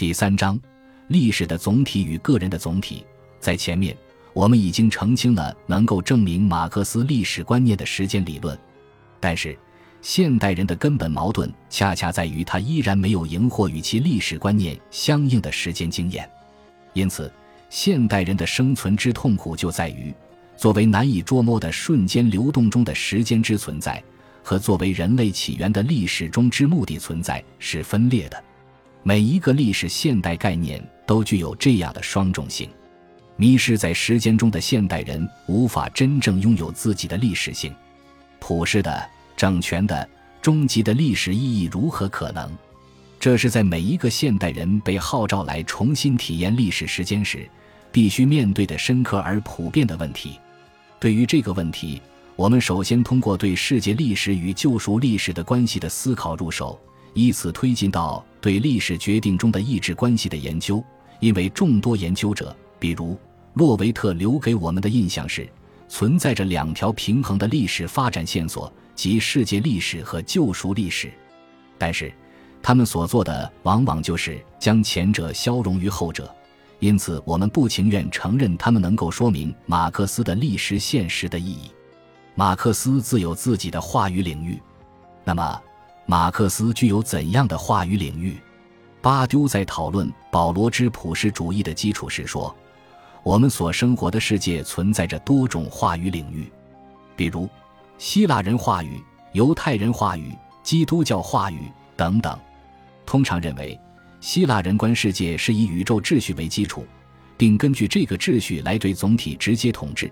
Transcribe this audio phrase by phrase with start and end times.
[0.00, 0.58] 第三章，
[1.08, 3.04] 历史的总体与个人的总体。
[3.38, 3.94] 在前面，
[4.32, 8.58] 我们已经澄清了能够证明马克思历史观念的时间理论，
[9.20, 9.54] 但是
[10.00, 16.26] 现代人的根本矛盾恰恰在于他依然没有赢获与其历史观念相应的时间经验。
[16.94, 17.30] 因此，
[17.68, 20.14] 现代人的生存之痛苦就在于，
[20.56, 24.02] 作为难以捉摸的瞬间流动中的时间之存在，
[24.42, 28.44] 和作为人类起源的历史中之目的存在是分裂的。
[29.02, 32.68] 每一个历史现代概念都具有这样的双重性。
[33.36, 37.74] 迷失在时间中的现代人无法真正拥有自己的历史性。
[38.38, 40.06] 普世的、整全的、
[40.42, 42.50] 终极的历史意义如何可能？
[43.18, 47.48] 这是在每一个现代人被号召来重新体验历史时间时，
[47.90, 50.38] 必须面对的深刻而普遍的问题。
[50.98, 52.00] 对于这个问题，
[52.36, 56.78] 我们首先通过对世界历史与救赎历史的关系的思考入手。
[57.12, 60.82] 以此推进到对历史决定中的意志关系的研究，
[61.18, 63.18] 因为众多研究者，比如
[63.54, 65.48] 洛维特留给我们的印象是，
[65.88, 71.12] 存在着两条平衡的历史发展线索，即世界历史和救赎历史。
[71.76, 72.12] 但是，
[72.62, 76.32] 他们所做的往往就是将前者消融于后者，
[76.78, 81.70] 因此我们不情愿承认他们能够说明马克思的历史现实的意义。
[82.36, 84.60] 马克思自有自己的话语领域，
[85.24, 85.60] 那么。
[86.06, 88.36] 马克思具有怎样的话语领域？
[89.00, 92.54] 巴丢在讨论保罗之普世主义的基础时说
[93.22, 96.50] ：“我们所生活的世界存在着多种话语领域，
[97.16, 97.48] 比如
[97.96, 102.38] 希腊人话语、犹太人话语、基督教话语等等。
[103.06, 103.78] 通常认为，
[104.20, 106.84] 希腊人观世界是以宇宙秩序为基础，
[107.36, 110.08] 并根据这个秩序来对总体直接统治；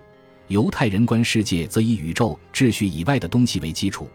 [0.47, 4.09] 犹太人观世界则以宇宙秩序以外的东西为基础。”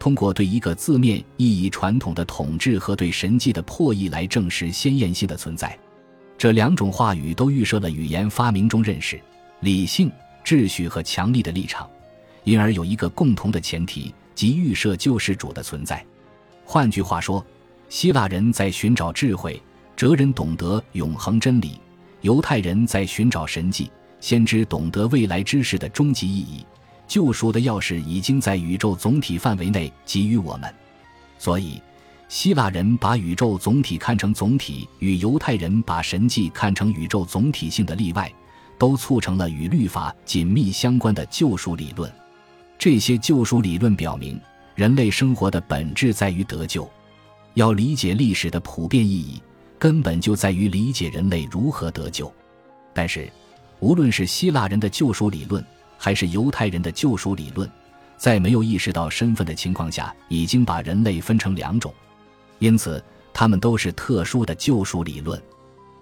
[0.00, 5.78] 通过对一个字面意义传统的统治和对神迹的破译来证实先验性的存在，
[6.38, 9.20] 这两种话语都预设了语言发明中认识、
[9.60, 10.10] 理性、
[10.42, 11.86] 秩序和强力的立场，
[12.44, 16.02] 因而有一个共同的前提，即预设救世主的存在。
[16.64, 17.44] 换句话说，
[17.90, 19.62] 希腊人在寻找智慧，
[19.94, 21.78] 哲人懂得永恒真理；
[22.22, 26.64] 犹太人在寻找神迹，先知懂得未来知识的终极意义。
[27.10, 30.72] 救赎的钥匙已经在宇宙总体范围内给予我们，
[31.38, 31.82] 所以
[32.28, 38.32] 希腊人把宇宙总体看成总体，与犹太人把神迹看成宇宙总体性的例外，
[38.78, 42.08] 都促成了与律法紧密相关的救赎理论。
[42.78, 44.40] 这些救赎理论表明，
[44.76, 46.88] 人类生活的本质在于得救。
[47.54, 49.42] 要理解历史的普遍意义，
[49.80, 52.32] 根本就在于理解人类如何得救。
[52.94, 53.28] 但是，
[53.80, 55.64] 无论是希腊人的救赎理论，
[56.02, 57.70] 还是犹太人的救赎理论，
[58.16, 61.92] 在没有意识到身份的情况下，已经把人类分成两种，
[62.58, 65.40] 因此他们都是特殊的救赎理论。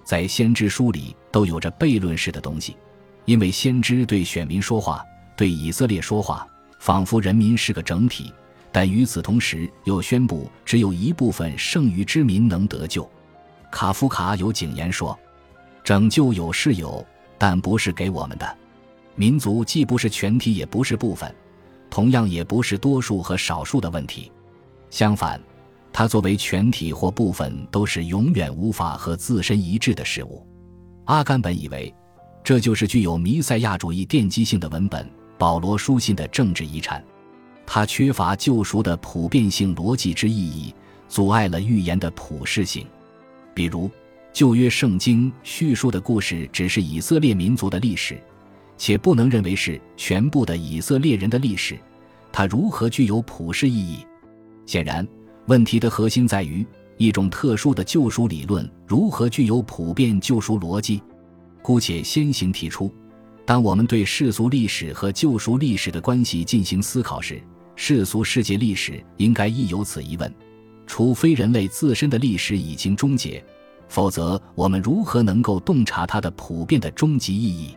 [0.04, 2.76] 在先知书里都有着悖论式的东西，
[3.24, 5.04] 因为先知对选民说话，
[5.36, 6.46] 对以色列说话，
[6.78, 8.32] 仿佛人民是个整体，
[8.70, 13.10] 但与此同时又宣布只有一部分剩余之民能得救。
[13.68, 15.18] 卡夫卡有警言说
[15.82, 17.04] ：“拯救有是有，
[17.36, 18.56] 但不是给我们的。”
[19.18, 21.34] 民族既不是全体，也不是部分，
[21.90, 24.30] 同样也不是多数和少数的问题。
[24.90, 25.40] 相反，
[25.92, 30.46] 它作为全体或部分，都是永远无法和自身一致的事物。
[31.06, 31.92] 阿甘本以为，
[32.44, 35.04] 这就是具有弥赛亚主义奠基性的文本——
[35.36, 37.04] 保罗书信的政治遗产。
[37.66, 40.72] 它缺乏救赎的普遍性逻辑之意义，
[41.08, 42.86] 阻碍了预言的普适性。
[43.52, 43.90] 比如，
[44.32, 48.16] 旧约圣经叙述的故事只是以色列民族的历史。
[48.78, 51.76] 且不能认为是全部的以色列人的历史，
[52.32, 53.98] 它如何具有普世意义？
[54.64, 55.06] 显然，
[55.46, 56.64] 问题的核心在于
[56.96, 61.02] 一种特殊的救赎理论如何具有普遍救赎逻辑。
[61.60, 62.90] 姑且先行提出，
[63.44, 67.42] 当我们对世俗历史和救赎历史的关系进行思考时，
[67.74, 70.32] 世俗世界历史应该亦有此疑问：
[70.86, 73.44] 除非人类自身的历史已经终结，
[73.88, 77.76] 否则我们如何能够洞察它的普遍的终极意义？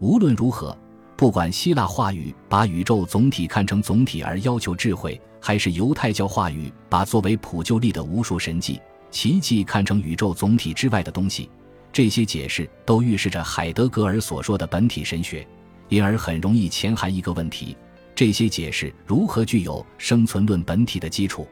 [0.00, 0.76] 无论如何，
[1.14, 8.80] 不管希腊话语把宇宙总体看成总体而要求智慧，还是犹太教话语把作为普救力的无数神迹、
[9.10, 11.50] 奇迹看成宇宙总体之外的东西，
[11.92, 15.46] 这些解释都预示着海德格尔所说的本体神学，
[15.90, 17.76] 因而很容易潜含一个问题：
[18.14, 21.46] 这些解释如何具有生存论本体的基础？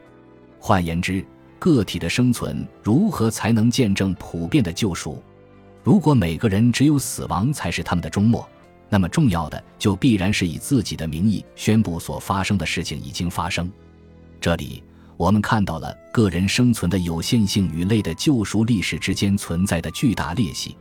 [0.58, 1.22] 换言之，
[1.58, 5.22] 个体的生存如何才能见证普遍的救赎？
[5.88, 8.46] 如果每个人只有死亡才是他们的终末，
[8.90, 13.72] 那么重要的就必然是以自己的名义宣布所发生的事情已经发生。
[14.38, 14.82] 这里
[15.16, 20.76] 我们看到了个人生存的有限性与类的救赎历史之间存在的巨大裂隙，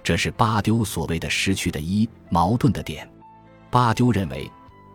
[0.00, 3.10] 这是巴丢所谓的失去的一矛盾的点。
[3.68, 4.48] 巴丢认为，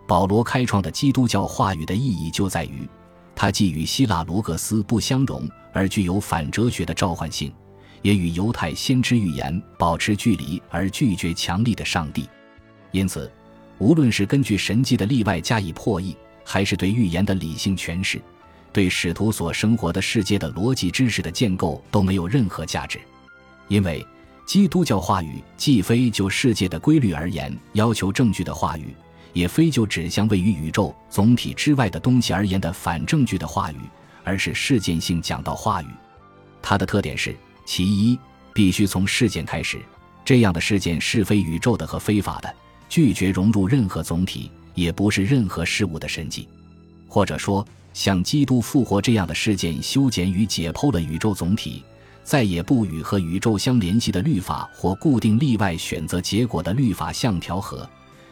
[0.07, 2.87] 保罗开创的基督教话语的意义就在于，
[3.35, 7.51] 它既与希腊罗格斯不相容，而具有反哲学的召唤性，
[8.07, 12.25] 也与犹太先知预言保持距离，而拒绝强力的上帝。
[12.91, 13.29] 因此，
[13.79, 16.15] 无论是根据神迹的例外加以破译，
[16.45, 18.21] 还是对预言的理性诠释。
[18.71, 22.97] 对使徒所生活的世界的逻辑知识的建构都没有任何价值，
[23.67, 24.07] 因为
[24.45, 28.95] 基督教话语既非就世界的规律而言要求证据的话语，
[29.33, 33.79] 也非就指向位于宇宙总体之外的东西而言的反证据的话语，
[34.23, 35.87] 而是事件性讲道话语。
[36.61, 37.35] 它的特点是：
[37.67, 38.17] 其一，
[38.53, 39.77] 必须从事件开始，
[40.25, 42.51] 这样的事件是非宇宙的和非法的，
[42.87, 46.47] 拒绝融入任何总体，也不是任何事物的神迹，
[47.07, 47.63] 或者说。
[47.93, 51.83] 像基督复活这样的事件，修剪与解剖了宇宙总体，
[52.23, 57.89] 再也不与和宇宙相联系的律法或固定例外选择结果的律法相调和，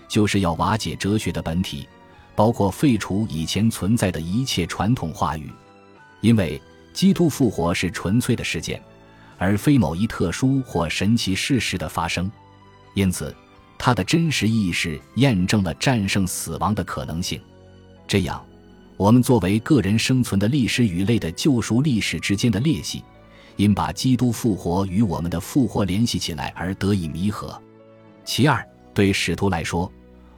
[0.08, 1.88] 就是要瓦解哲学的本体，
[2.36, 5.50] 包括废除以前存在的一切传统话语。
[6.22, 6.62] 因为
[6.94, 8.80] 基督复活是纯粹的事件，
[9.38, 12.32] 而非某一特殊或神奇事实的发生，
[12.94, 13.36] 因此
[13.78, 17.42] 它的真实意义是验证了战胜死亡的可能性。
[18.08, 18.44] 这样。
[18.98, 23.04] 我们作为个人生存的历史与类的救赎历史之间的裂隙，
[23.58, 27.62] 因把基督复活与我们的复活联系起来而得以弥合。
[28.24, 29.92] 其二，对使徒来说，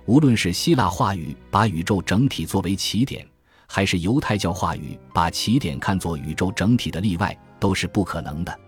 [0.08, 3.24] 无论是希腊话语把宇宙整体作为起点，
[3.68, 8.60] 还是犹太教话语把起点看作宇宙整体的例外，都是不可能的。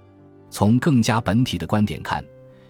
[0.50, 2.24] 从更加本体的观点看，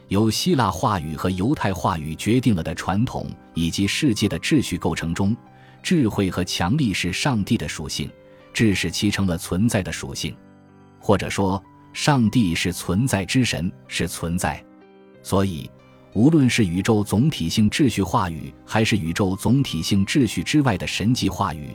[0.08, 5.36] 由希腊话语和犹太话语决定了的传统以及世界的秩序构成中。
[5.82, 8.10] 智慧和强力是上帝的属性，
[8.52, 10.36] 致使其成了存在的属性，
[11.00, 14.62] 或者说，上帝是存在之神，是存在。
[15.24, 15.72] 所以，
[16.14, 21.70] 无论是宇宙总体性秩序话语，还是宇宙总体性秩序之外的神迹话语，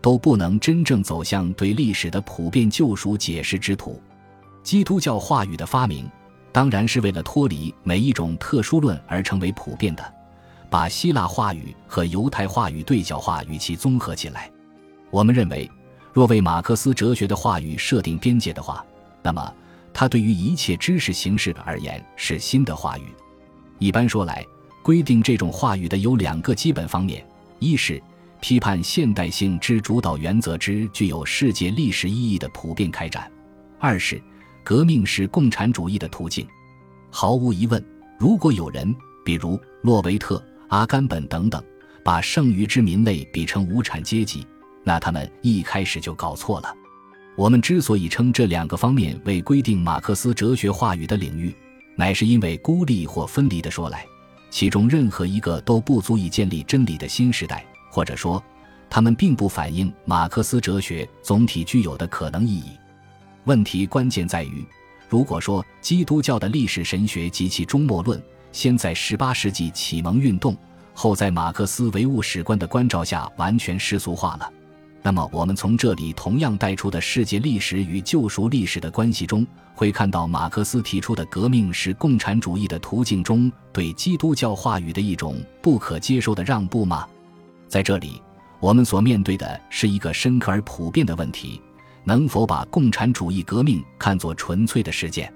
[0.00, 4.00] 都不能真正走向对历史的普遍救赎解释之途。
[4.62, 6.08] 基督教话语的发明，
[6.52, 10.14] 当然是为了脱离每一种特殊论而成为普遍的。
[10.68, 14.48] 把希腊话语和犹太话语对角化与其综合起来，
[15.10, 15.68] 我们认为，
[16.12, 18.84] 若为马克思哲学的话语设定边界的话，
[19.20, 19.52] 那么
[19.92, 23.06] 它对于一切知识形式而言是新的话语。
[23.80, 24.46] 一般说来，
[24.84, 27.26] 规定这种话语的有两个基本方面：
[27.58, 28.00] 一是
[28.40, 33.24] 批判现代性之主导原则之具有世界历史意义的普遍开展；
[33.80, 34.22] 二是
[34.64, 36.46] 革命是共产主义的途径。
[37.10, 37.84] 毫无疑问，
[38.18, 40.42] 如果有人，比如洛维特。
[40.68, 41.60] 阿甘本等等，
[42.04, 44.46] 把剩余之民类比成无产阶级，
[44.84, 46.72] 那他们一开始就搞错了。
[47.36, 51.52] 我们之所以称这两个方面为规定马克思哲学话语的领域，
[51.96, 54.06] 乃是因为孤立或分离的说来，
[54.48, 58.40] 其中任何一个都不足以建立真理的新时代，或者说，
[58.88, 62.70] 他们并不反映马克思哲学总体具有的可能意义。
[63.44, 64.64] 问题关键在于，
[65.08, 68.20] 如果说基督教的历史神学及其终末论。
[68.52, 70.56] 先在十八世纪启蒙运动，
[70.92, 74.52] 后在马克思唯物史观的关照下完全世俗化了。
[75.02, 87.06] 那么，我们从这里同样带出的世界历史与救赎历史的关系中，会看到马克思提出的革命是共产主义的途径中对基督教话语的一种不可接受的让步吗？
[87.68, 88.20] 在这里，
[88.58, 91.62] 我们所面对的是一个深刻而普遍的问题：
[92.10, 95.32] 能否把共产主义革命看作纯粹的事件？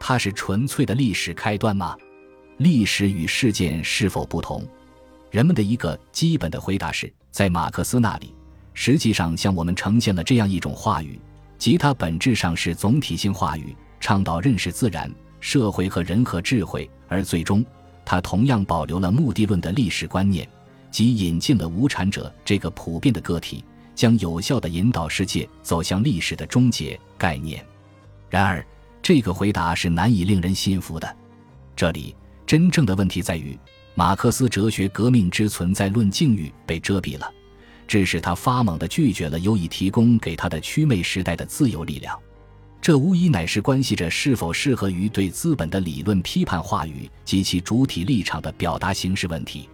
[0.00, 1.94] 它是纯粹的历史开端吗？
[2.56, 4.66] 历史与事件是否不同？
[5.30, 8.34] 人们的一个基本的回答是，在马克思那里，
[8.72, 11.20] 实际上向我们呈现了这样一种话语，
[11.58, 17.62] 即它本质上是总体性话语，倡导认识自然、社会和人和智慧，而最终，
[18.06, 20.48] 它同样保留了目的论的历史观念，
[20.90, 23.62] 即引进了无产者这个普遍的个体，
[23.96, 27.66] 将有效地引导世界走向历史的终结概念。
[28.30, 28.64] 然而，
[29.02, 31.16] 这个回答是难以令人信服的。
[31.74, 32.14] 这里。
[32.46, 33.58] 真正的问题在于，
[33.96, 37.28] 马克思哲学革命之存在论境遇被遮蔽了，
[37.88, 42.16] 致使他发猛地拒绝了有以提供给他的祛魅时代的自由力量。
[42.80, 49.68] 这无疑乃是关系着是否适合于对资本的理论批判话语及其主体立场的表达形式问题。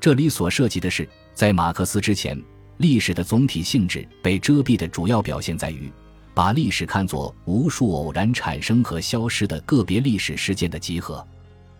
[0.00, 2.42] 这里所涉及的是，在马克思之前，
[2.78, 5.90] 历史的总体性质被遮蔽的主要表现在于，
[6.34, 11.26] 把历史看作无数偶然产生和消失的个别历史事件的集合。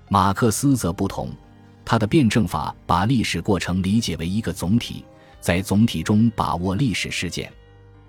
[0.09, 1.31] 马克思则不同，
[1.85, 5.05] 他的辩证法把历史过程理解为一个总体，
[5.41, 7.53] 在总体中把握历史事件。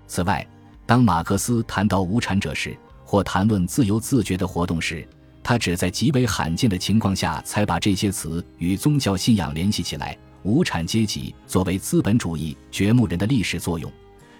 [0.06, 0.46] 此外，
[0.86, 5.06] 当马克思谈到无产者时，或谈论自由自觉的活动时，
[5.42, 10.16] 他只在极为罕见的情况下才把这些词与宗教信仰联系起来。
[10.42, 13.90] 无产阶级作为资本主义掘墓人的历史作用，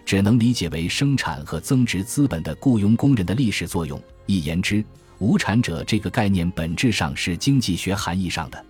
[0.05, 4.01] 只能理解为生产和增值资本的雇佣工人的历史作用。
[4.27, 4.85] 一言之，
[5.19, 8.65] 无产者这个概念本质上是经济学含义上的。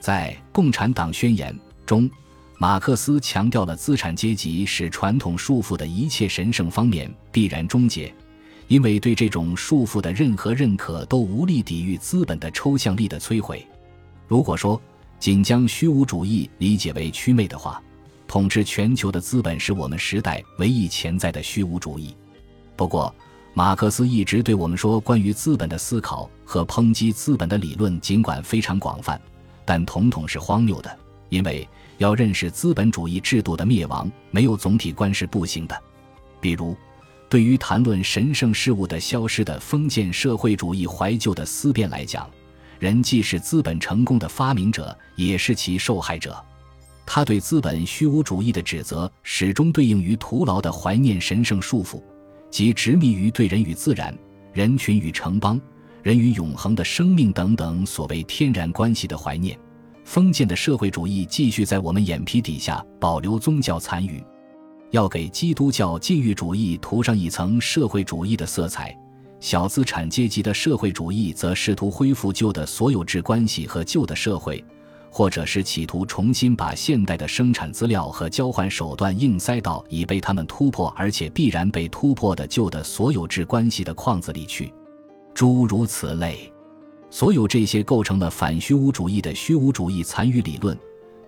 [0.00, 1.54] 在《共产党宣言》
[1.86, 2.10] 中，
[2.58, 8.14] 马克思强调了资产阶级使传统束缚的一切神圣方面必然终结，
[8.68, 13.66] 因为对这种束缚的任何认可都无力抵御资本的抽象力的摧毁。
[14.26, 14.80] 如果说
[15.18, 17.82] 仅将虚无主义理解为祛魅的话，
[18.26, 22.14] 统治全球的资本是我们时代唯一潜在的虚无主义。
[22.76, 23.14] 不过，
[23.54, 29.20] 马克思一直对我们说，关于资本的思考和抨击资本的理论，尽管非常广泛，
[29.64, 30.98] 但统统是荒谬的。
[31.30, 31.66] 因为
[31.98, 35.82] 要认识资本主义制度的灭亡，没有总体观是不行的。
[36.40, 36.76] 比如，
[37.28, 42.28] 对于谈论神圣事物的消失的封建社会主义怀旧的思辨来讲，
[42.78, 46.36] 人既是资本成功的发明者，也是其受害者。
[47.06, 52.02] 他对资本虚无主义的指责，始终对应于徒劳的怀念神圣束缚。
[52.50, 54.16] 即执迷于对人与自然、
[54.52, 55.60] 人群与城邦、
[56.02, 59.58] 人与永恒的生命等等所谓天然关系的怀念。
[60.04, 64.22] 封建的社会主义继续在我们眼皮底下保留宗教残余，
[64.90, 68.96] 要给基督教禁欲主义涂上一层社会主义的色彩。
[69.44, 74.64] 小资产阶级的社会主义则试图恢复旧的所有制关系和旧的社会。
[75.10, 84.72] 或者是企图重新把现代的生产资料和交换手段硬塞到已被他们突破而且必然被突破的旧的所有制关系的框子里去，
[85.34, 86.50] 诸如此类，
[87.10, 90.74] 所有这些构成了反虚无主义的虚无主义残余理论，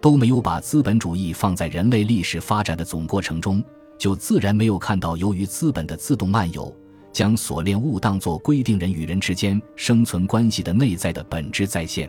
[0.00, 3.62] 都没有把资本主义放在人类历史发展的总过程中，
[3.98, 6.74] 就自然没有看到由于资本的自动漫游，
[7.16, 12.06] 将锁链物当作规定人与人之间生存关系的内在的本质再现。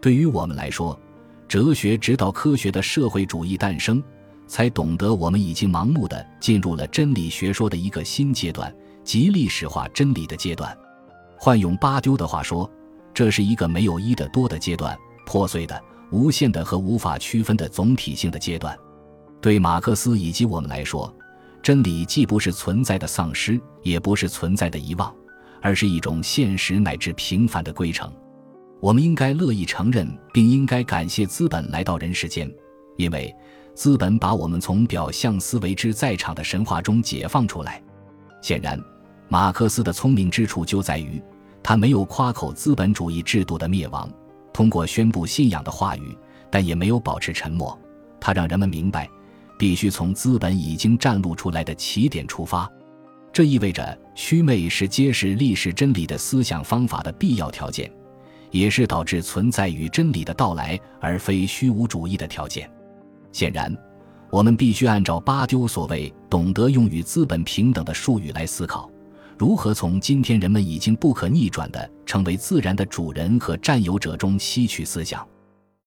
[0.00, 0.98] 对于我们来说，
[1.46, 4.02] 哲学直到科学的社会主义诞生，
[4.48, 10.76] 才懂得我们已经盲目的进入了真理学说的一个新阶段，即历史化真理的阶段。
[11.38, 12.68] 换用巴丢的话说，
[13.14, 15.80] 这是一个没有一的多的阶段，破碎的、
[16.10, 18.76] 无限的和无法区分的总体性的阶段。
[19.40, 21.14] 对马克思以及我们来说，
[21.62, 25.14] 真理既不是存在的丧失，也不是存在的遗忘，
[25.60, 28.12] 而是一种现实乃至平凡的归程。
[28.80, 32.52] 我们应该乐意承认，并应该感谢资本来到人世间，
[32.96, 33.32] 因为
[33.74, 37.80] 资本把我们从表象思维之在场的神话中解放出来。
[38.40, 38.76] 显然，
[39.28, 41.22] 马克思的聪明之处就在于，
[41.62, 44.10] 他没有夸口资本主义制度的灭亡，
[44.52, 46.18] 通过宣布信仰的话语，
[46.50, 47.78] 但也没有保持沉默。
[48.20, 49.08] 他让人们明白，
[49.62, 52.68] 必须从资本已经展露出来的起点出发。
[53.32, 57.88] 这意味着，虚媚是揭示历史真理的思想方法的必要条件。
[58.50, 62.68] 也是导致存在与真理的到来，而非虚无主义的条件。
[63.30, 63.72] 显然，
[64.32, 68.90] 我们必须按照巴丢所谓“懂得用与资本平等”的术语来思考，
[69.38, 75.24] 如何从今天人们已经不可逆转的成为自然的主人和占有者中吸取思想。